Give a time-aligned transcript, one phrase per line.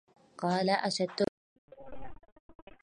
[0.37, 2.75] قالت أشدت بكل ما أخفيته